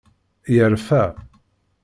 [0.53, 1.03] Yerfa.